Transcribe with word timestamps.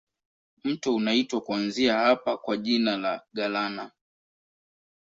Mto 0.63 0.95
unaitwa 0.95 1.41
kuanzia 1.41 1.97
hapa 1.99 2.37
kwa 2.37 2.57
jina 2.57 2.97
la 2.97 3.21
Galana. 3.33 3.91